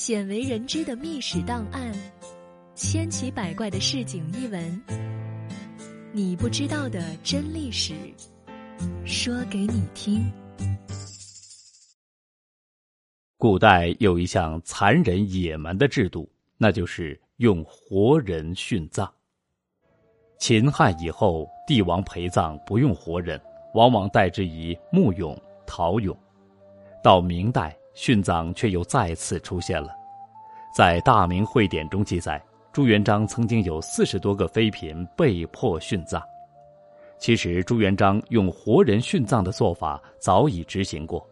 [0.00, 1.92] 鲜为人知的秘史档案，
[2.74, 4.82] 千奇百怪的市井异闻，
[6.10, 7.92] 你不知道的真历史，
[9.04, 10.24] 说给你听。
[13.36, 16.26] 古代有一项残忍野蛮的制度，
[16.56, 19.06] 那就是用活人殉葬。
[20.38, 23.38] 秦汉以后，帝王陪葬不用活人，
[23.74, 26.16] 往往代之以木俑、陶俑。
[27.02, 27.76] 到明代。
[28.00, 29.90] 殉葬却又再次出现了，
[30.74, 32.42] 在《大明会典》中记载，
[32.72, 36.22] 朱元璋曾经有四十多个妃嫔被迫殉葬。
[37.18, 41.22] 其实，朱元璋用活人殉葬的做法早已执行过。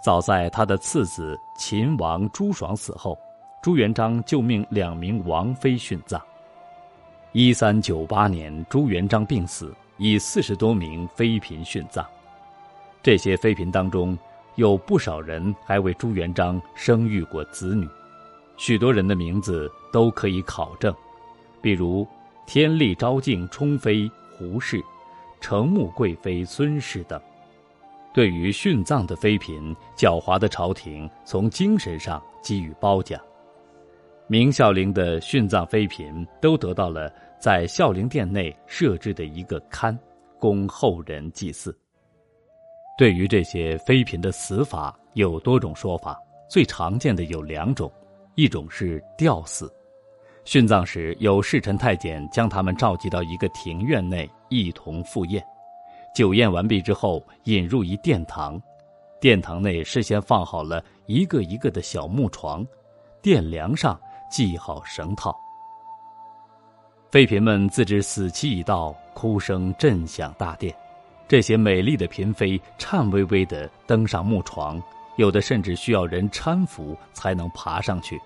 [0.00, 3.18] 早在他的次子秦王朱爽死后，
[3.60, 6.22] 朱元璋就命两名王妃殉葬。
[7.32, 12.06] 一三九八年，朱元璋病死，以四十多名妃嫔殉葬。
[13.02, 14.16] 这些妃嫔当中，
[14.58, 17.88] 有不少人还为朱元璋生育过子女，
[18.56, 20.92] 许多人的名字都可以考证，
[21.62, 22.04] 比如
[22.44, 24.82] 天丽昭敬冲妃胡氏、
[25.40, 27.20] 承穆贵妃孙氏等。
[28.12, 33.20] 对于殉葬的妃嫔，狡猾的朝廷从精神上给予褒奖。
[34.26, 39.96] 明孝陵的殉葬妃嫔都得到了在孝陵殿内设置的一个龛，
[40.36, 41.72] 供后人祭祀。
[42.98, 47.88] 对于这些妃嫔的死法有多种说法，最常见的有两种，
[48.34, 49.72] 一种是吊死，
[50.44, 55.40] 殉葬时有侍臣太监将他们召集到一个庭院内一同赴宴，
[56.12, 58.60] 酒宴完毕之后引入一殿堂，
[59.20, 62.66] 殿堂内事先放好了一个一个的小木床，
[63.22, 63.96] 殿梁上
[64.28, 65.32] 系好绳套。
[67.12, 70.74] 妃嫔们自知死期已到，哭声震响大殿。
[71.28, 74.82] 这些美丽的嫔妃颤巍巍地登上木床，
[75.16, 78.18] 有的甚至需要人搀扶才能爬上去。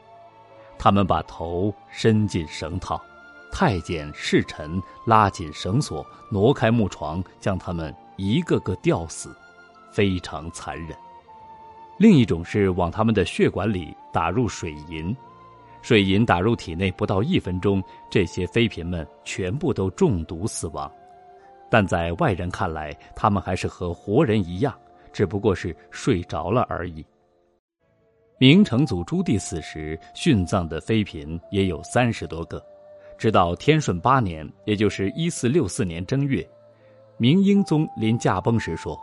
[0.78, 3.02] 他们把头伸进绳套，
[3.50, 9.36] 太监侍臣拉紧绳索，挪开木床，将他们一个个吊死，
[9.90, 10.96] 非常残忍。
[11.98, 15.14] 另一种是往他们的血管里打入水银，
[15.82, 20.88] 水银打入体内不到一分钟，这些妃嫔们全部都中毒死亡。
[21.72, 24.78] 但在外人看来，他们还是和活人一样，
[25.10, 27.02] 只不过是睡着了而已。
[28.36, 32.62] 明成祖朱棣死时殉葬的妃嫔也有三十多个，
[33.16, 36.46] 直到天顺八年，也就是一四六四年正月，
[37.16, 39.00] 明英宗临驾崩时说：“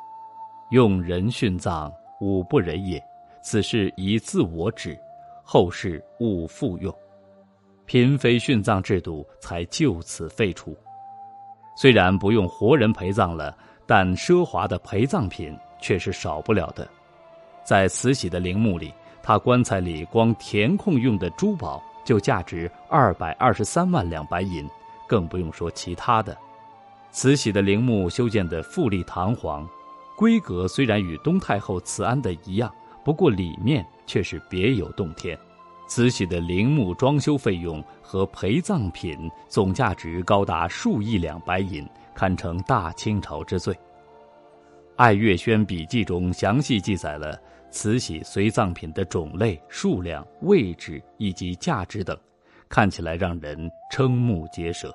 [0.69, 1.91] 用人殉葬，
[2.21, 3.03] 吾不仁也。
[3.41, 4.95] 此事以自我止，
[5.43, 6.95] 后世勿复用。”
[7.87, 10.77] 嫔妃殉葬制度才就此废除。
[11.79, 16.85] 虽然不用活人陪葬了，但奢华的陪葬品却是少不了的。
[17.63, 24.67] 在慈禧的陵墓里，她棺材里光填空用的珠宝就价值二百二十三万两白银，
[25.07, 26.37] 更不用说其他的。
[27.11, 29.65] 慈禧的陵墓修建的富丽堂皇，
[30.17, 32.69] 规格虽然与东太后慈安的一样，
[33.05, 35.39] 不过里面却是别有洞天。
[35.89, 41.83] 慈禧的陵墓装修费用和陪葬品总价值高达数亿两白银，
[42.13, 43.75] 堪称大清朝之最。
[44.97, 47.35] 爱月轩笔记中详细记载了
[47.71, 52.15] 慈禧随葬品的种类、数量、位置以及价值等，
[52.69, 54.93] 看起来让人瞠目结舌。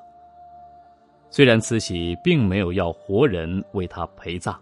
[1.28, 4.56] 虽然慈禧并没有要活人为她陪葬，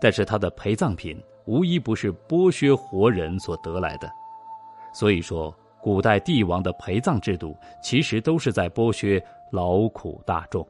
[0.00, 4.10] 但是她的陪葬品无一不是剥削活人所得来的，
[4.92, 5.56] 所以说。
[5.86, 10.66] 古代帝王的陪葬制度，其实都是在剥削劳苦大众。